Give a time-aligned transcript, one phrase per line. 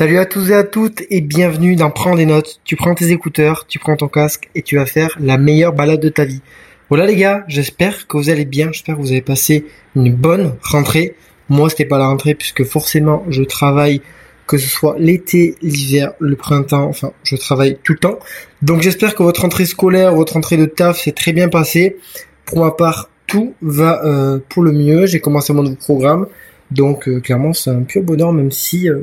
[0.00, 2.62] Salut à tous et à toutes et bienvenue dans Prends des notes.
[2.64, 6.00] Tu prends tes écouteurs, tu prends ton casque et tu vas faire la meilleure balade
[6.00, 6.40] de ta vie.
[6.88, 10.54] Voilà les gars, j'espère que vous allez bien, j'espère que vous avez passé une bonne
[10.62, 11.16] rentrée.
[11.50, 14.00] Moi c'était pas la rentrée puisque forcément je travaille
[14.46, 18.20] que ce soit l'été, l'hiver, le printemps, enfin je travaille tout le temps.
[18.62, 21.98] Donc j'espère que votre rentrée scolaire, votre rentrée de taf s'est très bien passée.
[22.46, 25.04] Pour ma part, tout va euh, pour le mieux.
[25.04, 26.26] J'ai commencé mon nouveau programme.
[26.70, 29.02] Donc euh, clairement c'est un pur bonheur même si euh,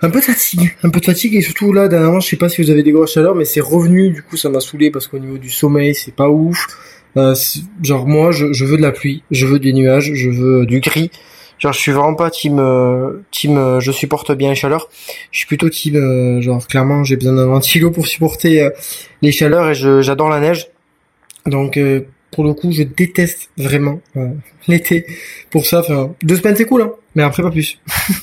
[0.00, 2.48] un peu de fatigue, un peu de fatigue et surtout là dernièrement je sais pas
[2.48, 5.08] si vous avez des grosses chaleurs mais c'est revenu du coup ça m'a saoulé parce
[5.08, 6.66] qu'au niveau du sommeil c'est pas ouf.
[7.16, 7.34] Euh,
[7.82, 10.80] genre moi je, je, veux de la pluie, je veux des nuages, je veux du
[10.80, 11.10] gris.
[11.58, 12.62] Genre je suis vraiment pas team
[13.32, 14.88] team je supporte bien les chaleurs.
[15.32, 18.68] Je suis plutôt team genre clairement j'ai besoin d'un ventilo pour supporter
[19.22, 20.68] les chaleurs et j'adore la neige.
[21.46, 21.76] Donc
[22.30, 24.28] pour le coup, je déteste vraiment euh,
[24.68, 25.06] l'été.
[25.50, 25.82] Pour ça,
[26.22, 27.80] deux semaines c'est cool, hein, mais après pas plus.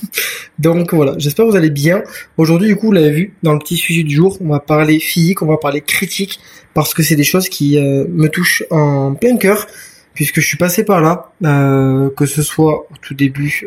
[0.58, 2.02] Donc voilà, j'espère que vous allez bien.
[2.38, 4.98] Aujourd'hui, du coup, vous l'avez vu, dans le petit sujet du jour, on va parler
[4.98, 6.40] physique, on va parler critique,
[6.72, 9.66] parce que c'est des choses qui euh, me touchent en plein cœur,
[10.14, 13.66] puisque je suis passé par là, euh, que ce soit au tout début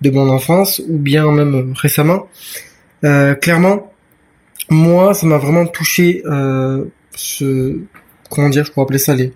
[0.00, 2.28] de mon enfance, ou bien même récemment.
[3.00, 3.90] clairement,
[4.68, 6.22] moi, ça m'a vraiment touché
[7.16, 7.78] ce
[8.28, 9.32] comment dire, je pourrais appeler ça les,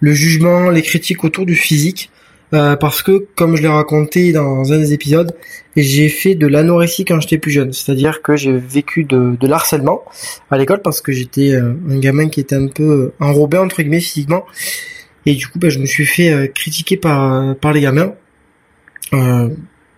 [0.00, 2.10] le jugement, les critiques autour du physique,
[2.54, 5.34] euh, parce que comme je l'ai raconté dans un des épisodes,
[5.76, 10.02] j'ai fait de l'anorexie quand j'étais plus jeune, c'est-à-dire que j'ai vécu de, de l'harcèlement
[10.50, 13.82] à l'école parce que j'étais euh, un gamin qui était un peu euh, enrobé entre
[13.82, 14.44] guillemets physiquement,
[15.24, 18.14] et du coup, ben, je me suis fait critiquer par par les gamins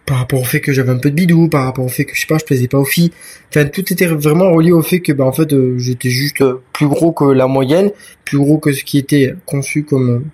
[0.06, 2.14] par rapport au fait que j'avais un peu de bidou, par rapport au fait que
[2.14, 3.10] je sais pas, je plaisais pas aux filles.
[3.48, 7.12] Enfin, tout était vraiment relié au fait que ben en fait j'étais juste plus gros
[7.12, 7.90] que la moyenne,
[8.26, 10.24] plus gros que ce qui était conçu comme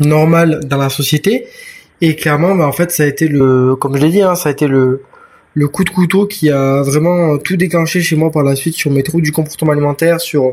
[0.00, 1.46] normal dans la société.
[2.00, 4.48] Et clairement, ben en fait, ça a été le, comme je l'ai dit, hein, ça
[4.48, 5.02] a été le
[5.54, 8.92] le coup de couteau qui a vraiment tout déclenché chez moi par la suite sur
[8.92, 10.52] mes troubles du comportement alimentaire, sur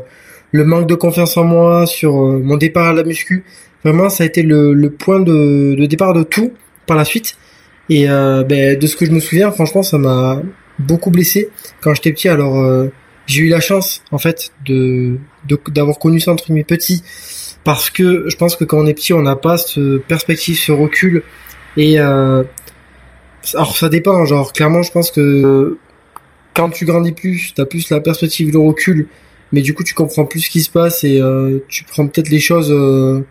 [0.50, 3.44] le manque de confiance en moi, sur mon départ à la muscu.
[3.84, 6.52] Vraiment, ça a été le, le point de, de départ de tout
[6.86, 7.36] par la suite.
[7.88, 10.42] Et euh, ben, de ce que je me souviens, franchement, ça m'a
[10.78, 11.50] beaucoup blessé
[11.80, 12.28] quand j'étais petit.
[12.28, 12.88] Alors, euh,
[13.26, 15.18] j'ai eu la chance, en fait, de
[15.68, 17.02] d'avoir connu ça entre mes petits,
[17.64, 20.72] parce que je pense que quand on est petit, on n'a pas ce perspective, ce
[20.72, 21.22] recul.
[21.76, 22.44] Et euh,
[23.54, 24.24] alors, ça dépend.
[24.24, 25.78] Genre, clairement, je pense que
[26.54, 29.08] quand tu grandis plus, t'as plus la perspective, le recul,
[29.52, 32.30] mais du coup, tu comprends plus ce qui se passe et euh, tu prends peut-être
[32.30, 33.24] les choses, euh,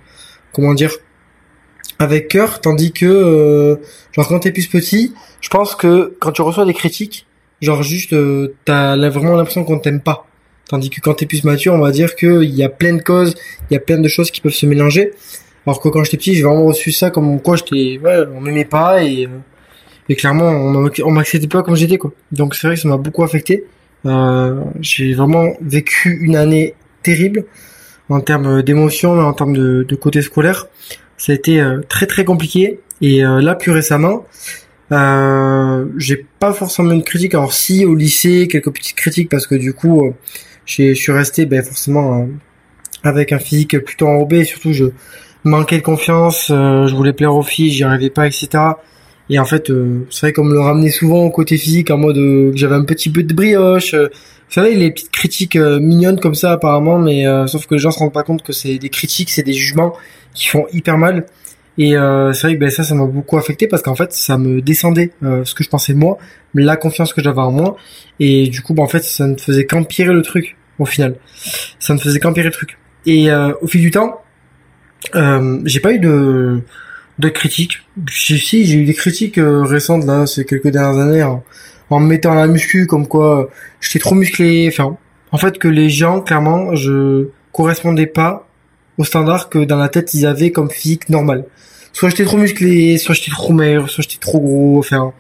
[0.54, 0.92] comment dire,
[2.00, 3.76] avec cœur, tandis que euh,
[4.12, 7.26] genre quand t'es plus petit, je pense que quand tu reçois des critiques,
[7.66, 10.28] genre juste euh, t'as vraiment l'impression qu'on t'aime pas.
[10.70, 13.36] Tandis que quand t'es plus mature, on va dire qu'il y a plein de causes,
[13.70, 15.12] il y a plein de choses qui peuvent se mélanger.
[15.68, 18.66] Alors que quand j'étais petit, j'ai vraiment reçu ça comme quoi j'étais, ouais, on m'aimait
[18.66, 19.30] pas et, euh,
[20.10, 22.12] et clairement on m'acceptait pas comme j'étais quoi.
[22.32, 23.66] Donc c'est vrai que ça m'a beaucoup affecté.
[24.06, 27.46] Euh, j'ai vraiment vécu une année terrible
[28.10, 30.68] en termes d'émotions, en termes de, côté scolaire
[31.18, 32.80] ça a été euh, très très compliqué.
[33.02, 34.26] Et euh, là, plus récemment,
[34.92, 37.34] euh, j'ai pas forcément une critique.
[37.34, 40.14] Alors si au lycée, quelques petites critiques parce que du coup,
[40.66, 42.28] je suis resté ben, forcément
[43.04, 44.40] avec un physique plutôt enrobé.
[44.40, 44.86] Et surtout, je
[45.44, 46.48] manquais de confiance.
[46.50, 48.50] je voulais plaire aux filles, j'y arrivais pas, etc.
[49.30, 49.72] Et en fait,
[50.12, 52.86] c'est vrai qu'on me le ramenait souvent au côté physique en mode que j'avais un
[52.86, 53.96] petit peu de brioche.
[53.96, 54.10] vous
[54.50, 58.14] savez, les petites critiques mignonnes comme ça apparemment, mais sauf que les gens se rendent
[58.14, 59.94] pas compte que c'est des critiques, c'est des jugements
[60.36, 61.26] qui font hyper mal.
[61.78, 64.38] Et euh, c'est vrai que ben, ça, ça m'a beaucoup affecté parce qu'en fait, ça
[64.38, 66.18] me descendait euh, ce que je pensais de moi,
[66.54, 67.76] la confiance que j'avais en moi.
[68.20, 71.16] Et du coup, ben, en fait, ça ne faisait qu'empirer le truc au final.
[71.80, 72.78] Ça ne faisait qu'empirer le truc.
[73.06, 74.22] Et euh, au fil du temps,
[75.16, 76.62] euh, j'ai pas eu de
[77.18, 77.80] de critiques.
[78.12, 81.44] Si, j'ai eu des critiques euh, récentes là, ces quelques dernières années, en,
[81.90, 83.50] en me mettant la muscu, comme quoi
[83.80, 84.68] j'étais trop musclé.
[84.68, 84.98] Enfin,
[85.32, 88.48] en fait, que les gens, clairement, je correspondais pas
[88.98, 91.46] au standard que dans la tête ils avaient comme physique normal.
[91.94, 95.14] Soit j'étais trop musclé, soit j'étais trop maigre, soit j'étais trop gros, enfin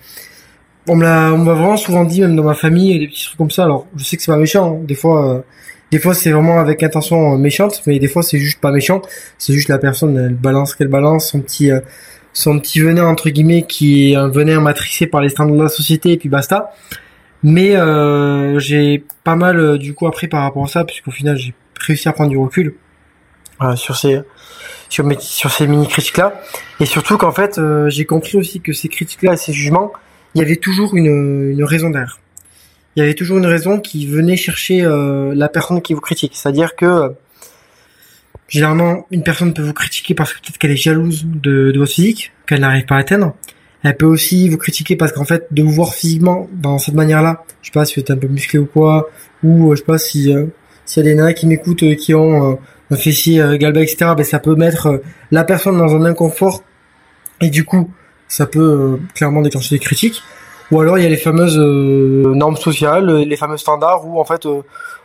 [0.87, 3.37] on me l'a on m'a vraiment souvent dit même dans ma famille des petits trucs
[3.37, 3.63] comme ça.
[3.63, 4.83] Alors, je sais que c'est pas méchant, hein.
[4.83, 5.41] des fois euh,
[5.91, 9.01] des fois c'est vraiment avec intention euh, méchante, mais des fois c'est juste pas méchant,
[9.37, 11.79] c'est juste la personne elle balance qu'elle balance son petit euh,
[12.33, 15.69] son petit venin entre guillemets qui est un venin matrixé par les standards de la
[15.69, 16.73] société et puis basta.
[17.43, 17.75] Mais
[18.59, 22.13] j'ai pas mal du coup appris par rapport à ça puisqu'au final j'ai réussi à
[22.13, 22.75] prendre du recul
[23.61, 24.21] euh, sur ces
[24.89, 26.41] sur mes sur ces mini critiques là
[26.79, 29.91] et surtout qu'en fait euh, j'ai compris aussi que ces critiques là ces jugements
[30.33, 32.19] il y avait toujours une une raison derrière
[32.95, 36.31] il y avait toujours une raison qui venait chercher euh, la personne qui vous critique.
[36.35, 37.13] C'est à dire que
[38.47, 41.91] généralement une personne peut vous critiquer parce que peut-être qu'elle est jalouse de, de votre
[41.91, 43.35] physique qu'elle n'arrive pas à atteindre.
[43.83, 47.43] Elle peut aussi vous critiquer parce qu'en fait, de vous voir physiquement dans cette manière-là,
[47.61, 49.09] je sais pas si vous êtes un peu musclé ou quoi,
[49.43, 50.45] ou euh, je sais pas si euh,
[50.85, 52.57] s'il y a des nains qui m'écoutent euh, qui ont
[52.91, 54.11] un fessier galba, etc.
[54.15, 55.01] Ben ça peut mettre
[55.31, 56.63] la personne dans un inconfort
[57.41, 57.89] et du coup,
[58.27, 60.21] ça peut clairement déclencher des critiques.
[60.71, 64.47] Ou alors il y a les fameuses normes sociales, les fameux standards où en fait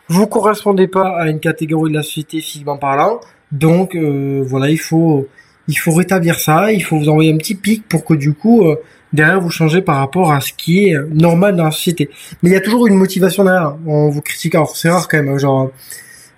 [0.09, 3.21] vous correspondez pas à une catégorie de la société physiquement parlant.
[3.53, 5.29] Donc voilà, il faut
[5.71, 8.67] il faut rétablir ça, il faut vous envoyer un petit pic pour que du coup
[8.67, 8.77] euh,
[9.13, 12.11] derrière vous changez par rapport à ce qui est euh, normal dans la société.
[12.43, 13.77] Mais il y a toujours une motivation derrière.
[13.87, 15.71] On vous critique, alors c'est rare quand même, hein, genre,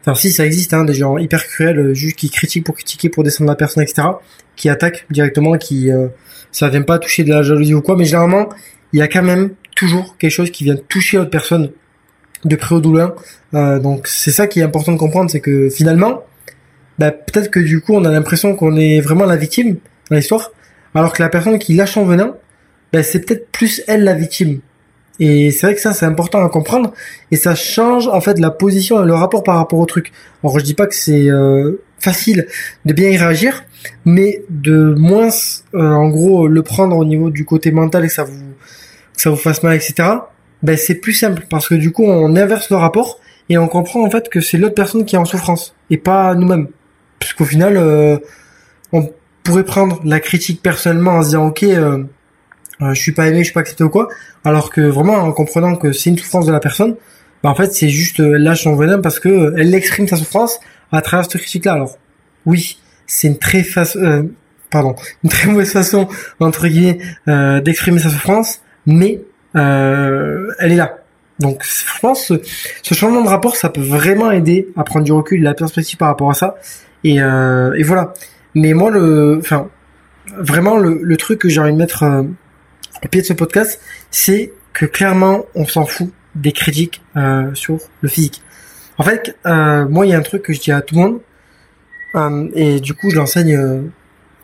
[0.02, 3.08] enfin si ça existe, hein, des gens hyper cruels, euh, juste qui critiquent pour critiquer,
[3.08, 4.08] pour descendre la personne, etc.,
[4.56, 5.90] qui attaquent directement, qui
[6.50, 8.50] ça vient pas toucher de la jalousie ou quoi, mais généralement
[8.92, 11.70] il y a quand même toujours quelque chose qui vient toucher l'autre personne
[12.44, 13.14] de près ou de loin.
[13.78, 16.22] donc c'est ça qui est important de comprendre, c'est que finalement
[16.98, 19.78] bah, peut-être que du coup on a l'impression qu'on est vraiment la victime
[20.10, 20.52] dans l'histoire,
[20.94, 22.36] alors que la personne qui lâche son venin,
[22.92, 24.60] bah, c'est peut-être plus elle la victime.
[25.20, 26.92] Et c'est vrai que ça c'est important à comprendre
[27.30, 30.12] et ça change en fait la position et le rapport par rapport au truc.
[30.42, 32.46] Alors je dis pas que c'est euh, facile
[32.84, 33.64] de bien y réagir,
[34.04, 35.28] mais de moins
[35.74, 38.54] euh, en gros le prendre au niveau du côté mental et que ça vous
[39.14, 40.08] que ça vous fasse mal etc.
[40.62, 44.04] Ben c'est plus simple parce que du coup on inverse le rapport et on comprend
[44.04, 46.68] en fait que c'est l'autre personne qui est en souffrance et pas nous-mêmes
[47.22, 48.18] puisqu'au final, euh,
[48.92, 49.08] on
[49.44, 52.04] pourrait prendre la critique personnellement en se disant ok, euh,
[52.80, 54.08] je suis pas aimé, je suis pas accepté ou quoi,
[54.44, 56.96] alors que vraiment en comprenant que c'est une souffrance de la personne,
[57.42, 60.58] bah en fait c'est juste lâche son venin parce que elle exprime sa souffrance
[60.90, 61.74] à travers cette critique-là.
[61.74, 61.96] Alors
[62.46, 64.28] oui, c'est une très façon,
[64.70, 66.08] pardon, une très mauvaise façon
[66.40, 66.98] entre guillemets
[67.62, 69.20] d'exprimer sa souffrance, mais
[69.54, 71.02] elle est là.
[71.38, 72.34] Donc je pense ce,
[72.82, 76.08] ce changement de rapport, ça peut vraiment aider à prendre du recul, la perspective par
[76.08, 76.56] rapport à ça,
[77.04, 78.14] et, euh, et voilà.
[78.54, 79.68] Mais moi, le, enfin,
[80.38, 82.04] vraiment le, le truc que j'ai envie de mettre
[83.04, 87.78] au pied de ce podcast, c'est que clairement, on s'en fout des critiques euh, sur
[88.00, 88.42] le physique.
[88.98, 91.00] En fait, euh, moi, il y a un truc que je dis à tout le
[91.00, 91.20] monde,
[92.14, 93.82] euh, et du coup, je l'enseigne euh,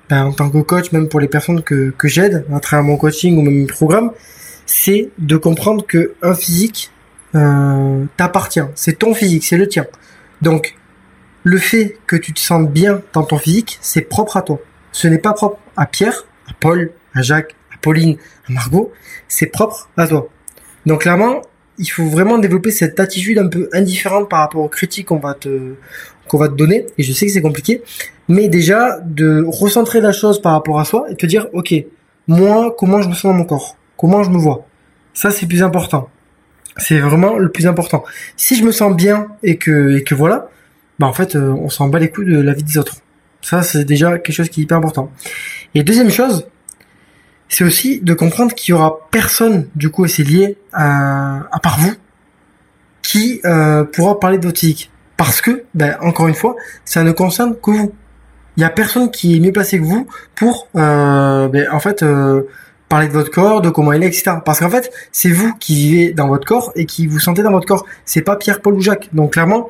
[0.08, 2.96] ben, en tant que coach, même pour les personnes que, que j'aide à travers mon
[2.96, 4.12] coaching ou même mon programme,
[4.66, 6.90] c'est de comprendre que un physique
[7.34, 8.64] euh, t'appartient.
[8.74, 9.86] C'est ton physique, c'est le tien.
[10.42, 10.76] Donc,
[11.42, 14.60] le fait que tu te sentes bien dans ton physique, c'est propre à toi.
[14.92, 18.16] Ce n'est pas propre à Pierre, à Paul, à Jacques, Pauline,
[18.48, 18.92] Margot,
[19.28, 20.28] c'est propre à toi.
[20.86, 21.42] Donc clairement,
[21.78, 25.34] il faut vraiment développer cette attitude un peu indifférente par rapport aux critiques qu'on va
[25.34, 25.74] te
[26.28, 27.82] qu'on va te donner et je sais que c'est compliqué
[28.28, 31.74] mais déjà de recentrer la chose par rapport à soi et te dire OK,
[32.26, 33.76] moi comment je me sens dans mon corps?
[33.96, 34.66] Comment je me vois?
[35.14, 36.10] Ça c'est plus important.
[36.76, 38.04] C'est vraiment le plus important.
[38.36, 40.48] Si je me sens bien et que et que voilà,
[40.98, 42.96] bah en fait, euh, on s'en bat les couilles de la vie des autres.
[43.40, 45.12] Ça, c'est déjà quelque chose qui est hyper important.
[45.74, 46.48] Et deuxième chose,
[47.48, 51.60] c'est aussi de comprendre qu'il y aura personne, du coup, et c'est lié à, à
[51.60, 51.94] part vous,
[53.02, 54.90] qui euh, pourra parler de votre physique.
[55.16, 57.92] Parce que, ben, encore une fois, ça ne concerne que vous.
[58.56, 62.02] Il y a personne qui est mieux placé que vous pour, euh, ben, en fait,
[62.02, 62.42] euh,
[62.88, 64.36] parler de votre corps, de comment il est, etc.
[64.44, 67.50] Parce qu'en fait, c'est vous qui vivez dans votre corps et qui vous sentez dans
[67.50, 67.86] votre corps.
[68.04, 69.08] C'est pas Pierre, Paul ou Jacques.
[69.12, 69.68] Donc clairement,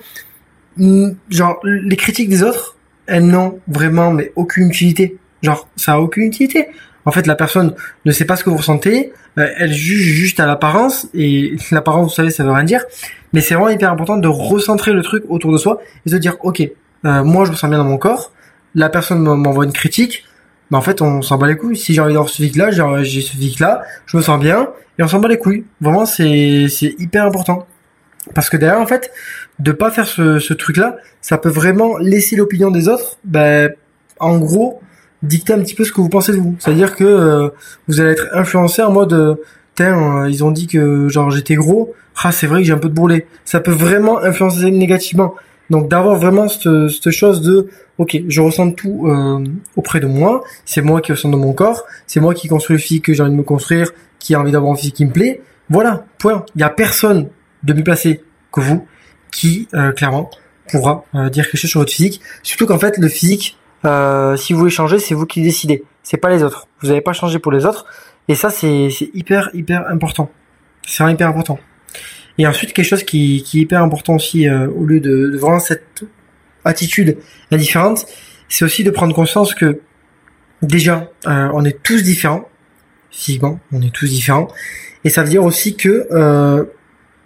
[1.31, 2.77] genre les critiques des autres,
[3.07, 5.17] elles n'ont vraiment mais aucune utilité.
[5.43, 6.69] Genre ça a aucune utilité.
[7.09, 7.75] En fait, la personne
[8.05, 12.11] ne sait pas ce que vous ressentez, euh, elle juge juste à l'apparence et l'apparence,
[12.11, 12.85] vous savez, ça veut rien dire.
[13.33, 16.37] Mais c'est vraiment hyper important de recentrer le truc autour de soi et de dire
[16.43, 18.33] ok, euh, moi je me sens bien dans mon corps.
[18.75, 20.27] La personne m'envoie une critique,
[20.71, 21.79] mais en fait on s'en bat les couilles.
[21.79, 24.69] Si j'ai envie d'avoir ce physique là, j'ai ce physique là, je me sens bien
[24.99, 25.65] et on s'en bat les couilles.
[25.81, 27.67] Vraiment c'est c'est hyper important.
[28.35, 29.11] Parce que derrière, en fait,
[29.59, 33.73] de pas faire ce, ce truc-là, ça peut vraiment laisser l'opinion des autres, ben,
[34.19, 34.83] en gros,
[35.23, 36.57] dicter un petit peu ce que vous pensez de vous.
[36.59, 37.49] C'est-à-dire que euh,
[37.87, 39.35] vous allez être influencé en mode, euh,
[39.81, 42.89] euh, ils ont dit que genre j'étais gros, ah c'est vrai que j'ai un peu
[42.89, 43.27] de bourrelet.
[43.45, 45.35] Ça peut vraiment influencer négativement.
[45.71, 49.45] Donc d'avoir vraiment cette, cette, chose de, ok, je ressens tout euh,
[49.77, 52.81] auprès de moi, c'est moi qui ressens dans mon corps, c'est moi qui construis le
[52.81, 55.13] physique que j'ai envie de me construire, qui a envie d'avoir un physique qui me
[55.13, 55.43] plaît.
[55.69, 56.47] Voilà, point.
[56.55, 57.29] Il y a personne
[57.63, 58.87] de mieux placé que vous
[59.31, 60.31] qui euh, clairement
[60.71, 62.21] pourra euh, dire quelque chose sur votre physique.
[62.43, 66.17] Surtout qu'en fait le physique, euh, si vous voulez changer, c'est vous qui décidez, c'est
[66.17, 66.67] pas les autres.
[66.81, 67.87] Vous n'avez pas changé pour les autres,
[68.29, 70.31] et ça c'est hyper hyper important.
[70.87, 71.59] C'est vraiment hyper important.
[72.39, 75.59] Et ensuite quelque chose qui, qui est hyper important aussi au lieu de, de vraiment
[75.59, 76.05] cette
[76.65, 77.19] attitude
[77.51, 78.07] indifférente,
[78.49, 79.81] c'est aussi de prendre conscience que
[80.63, 82.49] déjà on est tous différents
[83.11, 84.49] physiquement, on est tous différents,
[85.05, 86.07] et ça veut dire aussi que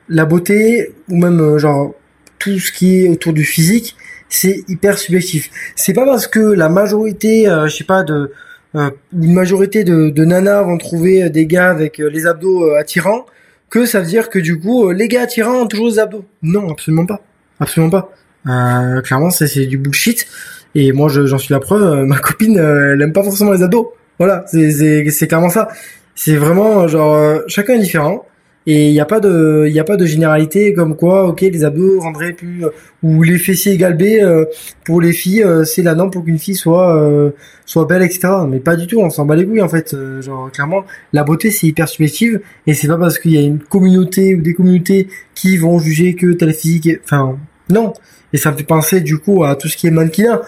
[0.09, 1.95] la beauté ou même euh, genre
[2.39, 3.97] tout ce qui est autour du physique,
[4.33, 5.51] c'est hyper subjectif.
[5.77, 8.33] C'est pas parce que la majorité, euh, je sais pas, de
[8.75, 13.27] euh, une majorité de, de nanas vont trouver des gars avec les abdos attirants,
[13.69, 16.25] que ça veut dire que du coup les gars attirants ont toujours des abdos.
[16.43, 17.21] Non, absolument pas,
[17.61, 19.03] absolument pas.
[19.03, 20.27] clairement, c'est du bullshit.
[20.75, 22.05] Et moi, j'en suis la preuve.
[22.07, 23.93] ma copine, elle aime pas forcément les abdos.
[24.19, 25.69] Voilà, c'est clairement ça.
[26.15, 28.25] C'est vraiment genre chacun est différent
[28.67, 31.65] et il n'y a pas de il a pas de généralité comme quoi ok les
[31.65, 32.71] abdos rendraient plus euh,
[33.03, 34.45] ou les fessiers égal B euh,
[34.85, 37.33] pour les filles euh, c'est la norme pour qu'une fille soit
[37.67, 39.97] soit belle etc mais pas du tout on s'en bat les couilles en fait.
[40.21, 43.59] Genre clairement la beauté c'est hyper subjective et c'est pas parce qu'il y a une
[43.59, 47.39] communauté ou des communautés qui vont juger que telle physique enfin
[47.69, 47.93] non.
[48.33, 50.41] Et ça me fait penser du coup à tout ce qui est mannequin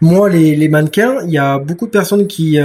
[0.00, 2.58] moi les les mannequins il y a beaucoup de personnes qui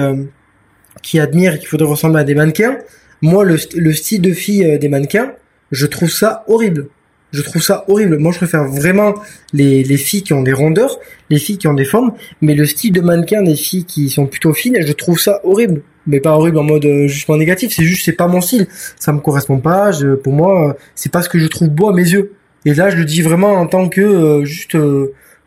[1.03, 2.77] qui admirent qu'il faudrait ressembler à des mannequins
[3.21, 5.33] moi, le, le style de fille euh, des mannequins,
[5.71, 6.87] je trouve ça horrible.
[7.33, 8.17] Je trouve ça horrible.
[8.19, 9.13] Moi, je préfère vraiment
[9.51, 10.97] les, les filles qui ont des rondeurs,
[11.29, 14.27] les filles qui ont des formes, mais le style de mannequin des filles qui sont
[14.27, 15.81] plutôt fines, je trouve ça horrible.
[16.05, 18.67] Mais pas horrible en mode euh, justement négatif, c'est juste c'est pas mon style.
[18.97, 19.91] Ça me correspond pas.
[20.23, 22.31] Pour moi, euh, c'est pas ce que je trouve beau à mes yeux.
[22.65, 24.77] Et là, je le dis vraiment en tant que juste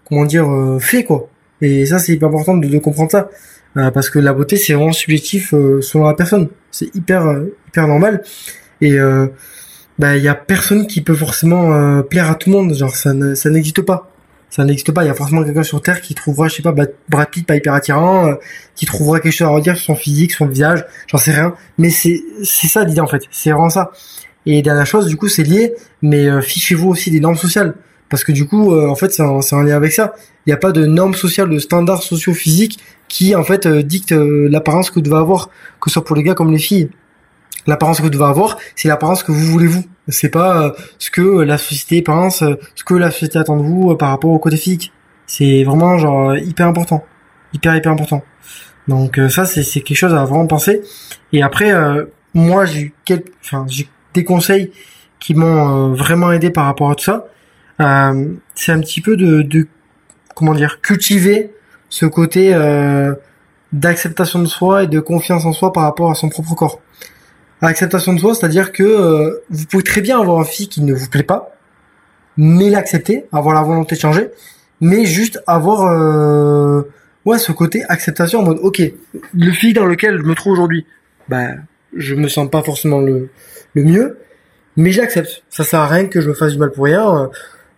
[0.04, 0.48] comment dire
[0.80, 1.30] fait quoi.
[1.62, 3.30] Et ça, c'est hyper important de comprendre ça.
[3.76, 6.48] Euh, parce que la beauté c'est vraiment subjectif euh, selon la personne.
[6.70, 8.22] C'est hyper euh, hyper normal
[8.80, 8.96] et
[9.98, 12.74] bah il y a personne qui peut forcément plaire à tout le monde.
[12.74, 14.10] Genre ça ne, ça n'existe pas.
[14.48, 15.04] Ça n'existe pas.
[15.04, 17.56] Il y a forcément quelqu'un sur terre qui trouvera je sais pas Brad Pitt pas
[17.56, 18.34] hyper attirant,
[18.74, 21.54] qui trouvera quelque chose à redire sur son physique, son visage, j'en sais rien.
[21.76, 23.24] Mais c'est c'est ça l'idée en fait.
[23.30, 23.92] C'est vraiment ça.
[24.46, 27.74] Et dernière chose du coup c'est lié, mais fichez-vous aussi des normes sociales
[28.10, 30.14] parce que du coup en fait c'est un, lien avec ça.
[30.44, 32.78] Il n'y a pas de normes sociales, de standards sociaux physiques
[33.10, 35.50] qui en fait euh, dicte euh, l'apparence que vous devez avoir,
[35.80, 36.88] que ce soit pour les gars comme les filles.
[37.66, 39.84] L'apparence que vous devez avoir, c'est l'apparence que vous voulez vous.
[40.08, 43.94] C'est pas euh, ce que la société pense, ce que la société attend de vous
[43.96, 44.92] par rapport au côté physique.
[45.26, 47.04] C'est vraiment genre hyper important,
[47.52, 48.22] hyper hyper important.
[48.88, 50.80] Donc ça c'est c'est quelque chose à vraiment penser.
[51.32, 51.72] Et après
[52.34, 54.72] moi j'ai eu quelques, enfin j'ai des conseils
[55.20, 57.26] qui m'ont vraiment aidé par rapport à tout ça.
[58.54, 59.66] C'est un petit peu de, de
[60.34, 61.52] comment dire cultiver
[61.88, 63.14] ce côté euh,
[63.72, 66.80] d'acceptation de soi et de confiance en soi par rapport à son propre corps.
[67.62, 70.94] Acceptation de soi, c'est-à-dire que euh, vous pouvez très bien avoir un fille qui ne
[70.94, 71.56] vous plaît pas,
[72.36, 74.28] mais l'accepter, avoir la volonté de changer,
[74.80, 76.82] mais juste avoir euh,
[77.24, 78.82] ouais ce côté acceptation en mode ok,
[79.34, 80.86] le fille dans lequel je me trouve aujourd'hui,
[81.28, 81.48] bah
[81.94, 83.28] je me sens pas forcément le
[83.74, 84.18] le mieux,
[84.76, 85.42] mais j'accepte.
[85.50, 87.30] Ça sert à rien que je me fasse du mal pour rien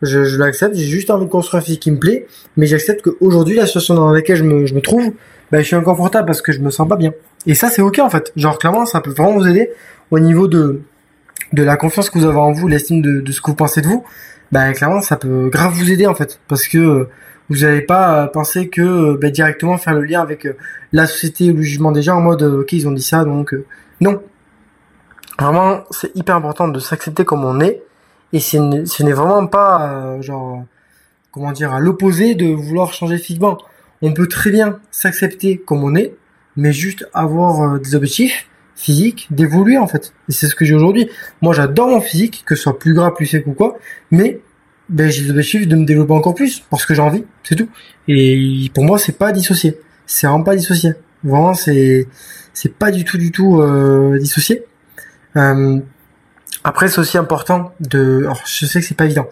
[0.02, 3.56] je, l'accepte, j'ai juste envie de construire un physique qui me plaît, mais j'accepte qu'aujourd'hui,
[3.56, 5.12] la situation dans laquelle je me, trouve,
[5.50, 7.12] bah, je suis inconfortable parce que je me sens pas bien.
[7.46, 8.32] Et ça, c'est ok en fait.
[8.34, 9.70] Genre, clairement, ça peut vraiment vous aider
[10.10, 10.80] au niveau de,
[11.52, 13.86] de la confiance que vous avez en vous, l'estime de, ce que vous pensez de
[13.86, 14.04] vous.
[14.50, 16.40] Bah, clairement, ça peut grave vous aider en fait.
[16.48, 17.08] Parce que euh,
[17.48, 20.48] vous n'allez pas euh, penser que euh, bah, directement faire le lien avec
[20.92, 23.54] la société ou le jugement des gens en mode, ok, ils ont dit ça, donc
[24.00, 24.20] non.
[25.38, 27.82] Vraiment, c'est hyper important de s'accepter comme on est
[28.32, 30.64] et ce n'est vraiment pas euh, genre
[31.30, 33.58] comment dire à l'opposé de vouloir changer physiquement.
[34.02, 36.14] On peut très bien s'accepter comme on est,
[36.56, 40.12] mais juste avoir euh, des objectifs physiques, d'évoluer en fait.
[40.28, 41.08] Et c'est ce que j'ai aujourd'hui.
[41.40, 43.78] Moi, j'adore mon physique, que ce soit plus gras, plus sec ou quoi,
[44.10, 44.40] mais
[44.88, 47.68] ben, j'ai des objectifs de me développer encore plus parce que j'ai envie, c'est tout.
[48.08, 49.78] Et pour moi, c'est pas dissocié.
[50.06, 50.94] C'est vraiment pas dissocié.
[51.22, 52.08] Vraiment, c'est
[52.52, 54.64] c'est pas du tout du tout euh, dissocié.
[55.36, 55.78] Euh,
[56.64, 59.26] après, c'est aussi important de, alors je sais que c'est pas évident,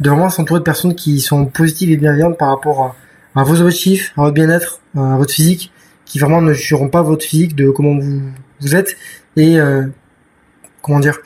[0.00, 2.96] de vraiment s'entourer de personnes qui sont positives et bienveillantes par rapport
[3.34, 5.72] à, vos objectifs, à votre bien-être, à votre physique,
[6.04, 8.22] qui vraiment ne jugeront pas votre physique de comment vous,
[8.60, 8.96] vous êtes
[9.36, 9.86] et euh,
[10.82, 11.18] comment dire,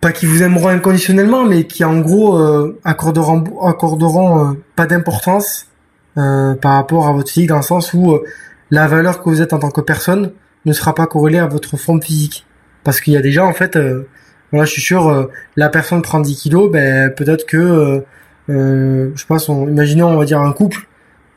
[0.00, 5.66] pas qui vous aimeront inconditionnellement, mais qui en gros euh, accorderont, accorderont euh, pas d'importance
[6.18, 8.18] euh, par rapport à votre physique dans le sens où
[8.70, 10.32] la valeur que vous êtes en tant que personne
[10.64, 12.46] ne sera pas corrélée à votre forme physique.
[12.84, 13.78] Parce qu'il y a des gens en fait
[14.52, 15.26] voilà, je suis sûr, euh,
[15.56, 18.00] la personne prend 10 kilos, ben peut-être que, euh,
[18.50, 20.86] euh, je pas, son, imaginons on va dire un couple,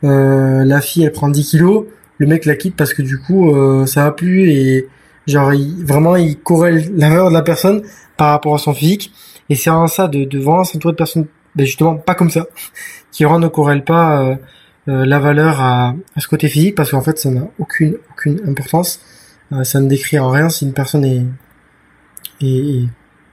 [0.02, 1.86] la fille elle prend 10 kilos,
[2.18, 3.52] le mec la quitte parce que du coup
[3.86, 4.88] ça va plus et
[5.26, 7.82] genre il, vraiment il corrèle la valeur de la personne
[8.16, 9.12] par rapport à son physique.
[9.48, 11.26] Et c'est vraiment ça de, de vraiment s'entourer de personnes
[11.56, 12.46] ben justement pas comme ça
[13.12, 14.38] qui vraiment ne corrèlent pas
[14.86, 19.00] la valeur à, à, ce côté physique parce qu'en fait ça n'a aucune aucune importance.
[19.64, 21.24] Ça ne décrit en rien si une personne est,
[22.40, 22.84] est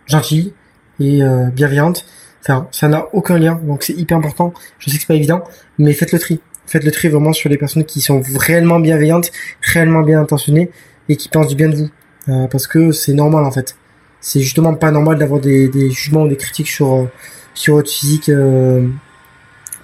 [0.07, 0.53] gentille
[0.99, 2.05] et euh, bienveillante.
[2.41, 4.53] Enfin, ça n'a aucun lien, donc c'est hyper important.
[4.79, 5.43] Je sais que c'est pas évident,
[5.77, 6.39] mais faites le tri.
[6.65, 10.69] Faites le tri vraiment sur les personnes qui sont réellement bienveillantes, réellement bien intentionnées
[11.09, 11.89] et qui pensent du bien de vous.
[12.29, 13.77] Euh, parce que c'est normal en fait.
[14.19, 17.05] C'est justement pas normal d'avoir des, des, jugements ou des critiques sur euh,
[17.53, 18.29] sur votre physique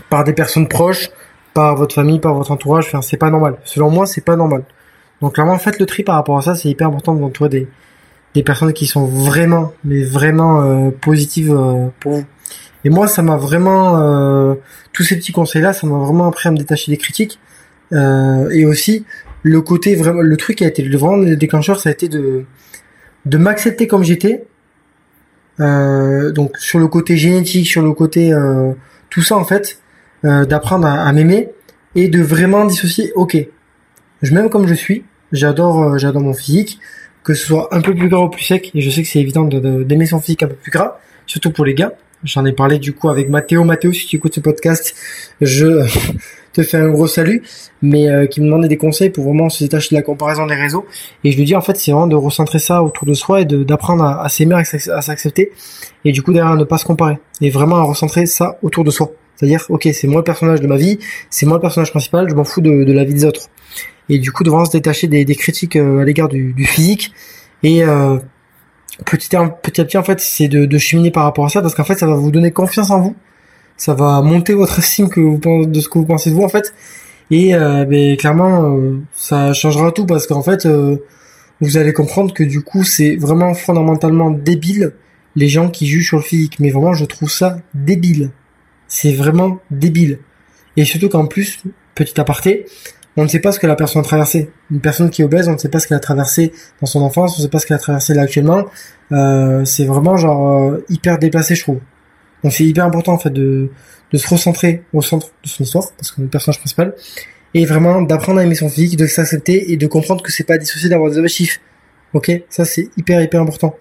[0.09, 1.09] par des personnes proches,
[1.53, 2.85] par votre famille, par votre entourage.
[2.87, 3.55] Enfin, c'est pas normal.
[3.63, 4.63] Selon moi, c'est pas normal.
[5.21, 6.55] Donc clairement, faites le tri par rapport à ça.
[6.55, 7.67] C'est hyper important d'entourer des,
[8.33, 12.25] des personnes qui sont vraiment, mais vraiment euh, positives euh, pour vous.
[12.83, 14.55] Et moi, ça m'a vraiment, euh,
[14.91, 17.39] tous ces petits conseils-là, ça m'a vraiment appris à me détacher des critiques.
[17.91, 19.05] et aussi,
[19.43, 22.09] le côté vraiment, le truc qui a été le vraiment le déclencheur, ça a été
[22.09, 22.43] de,
[23.25, 24.45] de m'accepter comme j'étais.
[25.59, 28.33] donc sur le côté génétique, sur le côté
[29.09, 29.79] tout ça en fait,
[30.23, 31.49] d'apprendre à, à m'aimer
[31.95, 33.11] et de vraiment dissocier.
[33.15, 33.37] Ok,
[34.23, 35.05] je m'aime comme je suis.
[35.31, 36.79] J'adore, j'adore mon physique
[37.23, 39.19] que ce soit un peu plus gras ou plus sec, et je sais que c'est
[39.19, 41.93] évident d'aimer son physique un peu plus gras, surtout pour les gars.
[42.23, 43.65] J'en ai parlé du coup avec Mathéo.
[43.65, 44.95] Mathéo, si tu écoutes ce podcast,
[45.41, 45.85] je
[46.53, 47.43] te fais un gros salut,
[47.81, 50.55] mais euh, qui me demandait des conseils pour vraiment se détacher de la comparaison des
[50.55, 50.85] réseaux.
[51.25, 53.45] Et je lui dis en fait, c'est vraiment de recentrer ça autour de soi et
[53.45, 55.51] d'apprendre à, à s'aimer, à s'accepter,
[56.05, 58.91] et du coup derrière ne pas se comparer, et vraiment à recentrer ça autour de
[58.91, 59.11] soi.
[59.35, 60.99] C'est-à-dire, ok, c'est moi le personnage de ma vie,
[61.29, 63.49] c'est moi le personnage principal, je m'en fous de, de la vie des autres
[64.09, 67.13] et du coup de vraiment se détacher des, critiques euh, à l'égard du, physique.
[67.63, 68.17] Et euh,
[69.05, 71.83] petit à petit en fait c'est de, de cheminer par rapport à ça parce qu'en
[71.83, 73.15] fait ça va vous donner confiance en vous.
[73.77, 76.49] Ça va monter votre estime que vous de ce que vous pensez de vous en
[76.49, 76.73] fait.
[77.31, 80.97] Et euh, ben, clairement euh, ça changera tout parce qu'en fait euh,
[81.61, 84.93] vous allez comprendre que du coup c'est vraiment fondamentalement débile
[85.35, 86.59] les gens qui jugent sur le physique.
[86.59, 88.31] Mais vraiment je trouve ça débile.
[88.87, 90.19] C'est vraiment débile.
[90.77, 91.63] Et surtout qu'en plus
[91.95, 92.65] petit aparté
[93.15, 94.49] on ne sait pas ce que la personne a traversé.
[94.71, 96.51] Une personne qui est obèse, on ne sait pas ce qu'elle a traversé
[96.81, 98.65] dans son enfance, on ne sait pas ce qu'elle a traversé là actuellement.
[99.11, 101.79] Euh, c'est vraiment genre euh, hyper déplacé, je trouve.
[102.43, 103.69] Donc c'est hyper important en fait de,
[104.11, 106.95] de se recentrer au centre de son histoire, parce que c'est le personnage principal,
[107.53, 110.57] et vraiment d'apprendre à aimer son physique, de s'accepter et de comprendre que c'est pas
[110.57, 111.61] dissocié d'avoir des objectifs.
[112.13, 113.75] Ok, ça c'est hyper hyper important.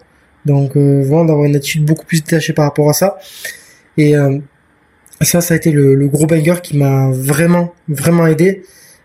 [0.45, 3.17] Donc euh, vraiment d'avoir une attitude beaucoup plus détachée par rapport à ça.
[3.97, 4.39] Et euh,
[5.21, 8.63] ça, ça a été le, le gros banger qui m'a vraiment vraiment aidé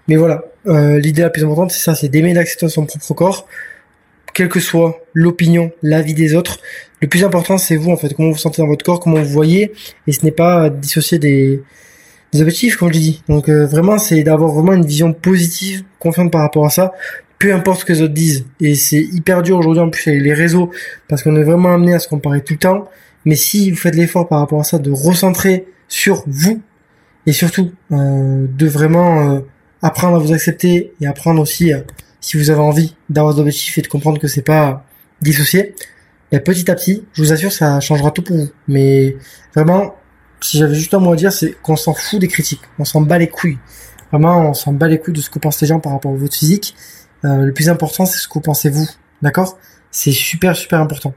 [0.09, 3.47] mais voilà, euh, l'idée la plus importante, c'est ça, c'est d'aimer l'accepter son propre corps,
[4.35, 6.59] quelle que soit l'opinion, l'avis des autres.
[7.01, 9.29] Le plus important, c'est vous, en fait, comment vous sentez dans votre corps, comment vous
[9.29, 9.73] voyez,
[10.07, 11.63] et ce n'est pas dissocier des,
[12.33, 13.23] des objectifs, comme je dis.
[13.29, 16.93] Donc euh, vraiment, c'est d'avoir vraiment une vision positive, confiante par rapport à ça,
[17.39, 18.47] peu importe ce que les autres disent.
[18.61, 20.71] Et c'est hyper dur aujourd'hui, en plus, avec les réseaux,
[21.09, 22.89] parce qu'on est vraiment amené à se comparer tout le temps.
[23.25, 26.61] Mais si vous faites l'effort par rapport à ça, de recentrer sur vous,
[27.27, 29.43] et surtout euh, de vraiment
[29.83, 31.81] apprendre à vous accepter et apprendre aussi, euh,
[32.21, 34.85] si vous avez envie d'avoir des objectifs et de comprendre que c'est pas
[35.21, 35.75] dissocié,
[36.31, 38.51] et petit à petit, je vous assure, ça changera tout pour vous.
[38.67, 39.17] Mais
[39.55, 39.95] vraiment,
[40.41, 43.01] si j'avais juste un mot à dire, c'est qu'on s'en fout des critiques, on s'en
[43.01, 43.59] bat les couilles.
[44.11, 46.17] Vraiment, on s'en bat les couilles de ce que pensent les gens par rapport à
[46.17, 46.75] votre physique.
[47.25, 48.89] Euh, le plus important, c'est ce que vous pensez vous,
[49.23, 49.59] d'accord?
[49.91, 51.15] C'est super, super important.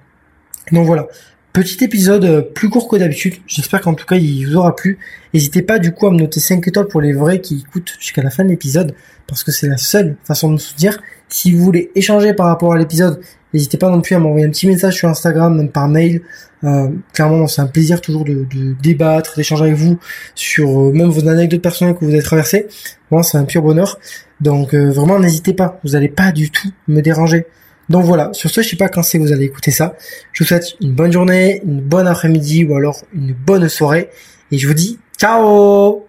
[0.72, 1.08] Donc voilà,
[1.54, 3.34] Petit épisode euh, plus court que d'habitude.
[3.46, 4.98] J'espère qu'en tout cas il vous aura plu.
[5.34, 8.24] N'hésitez pas du coup à me noter 5 étoiles pour les vrais qui écoutent jusqu'à
[8.24, 8.96] la fin de l'épisode
[9.28, 11.02] parce que c'est la seule façon de me soutenir.
[11.28, 13.20] Si vous voulez échanger par rapport à l'épisode,
[13.54, 16.22] n'hésitez pas non plus à m'envoyer un petit message sur Instagram, même par mail.
[16.64, 18.46] Euh, clairement, c'est un plaisir toujours de,
[18.82, 20.00] débattre, d'échanger avec vous
[20.36, 22.68] sur euh, même vos anecdotes personnelles que vous avez traversées.
[23.10, 24.00] Moi, c'est un pur bonheur.
[24.40, 25.82] Donc vraiment, n'hésitez pas.
[25.84, 27.46] Vous n'allez pas du tout me déranger.
[27.92, 29.96] Donc voilà, sur ce, je sais pas quand c'est que vous allez écouter ça.
[30.32, 34.10] Je vous souhaite une bonne journée, une bonne après-midi ou alors une bonne soirée.
[34.52, 36.06] Et je vous dis ciao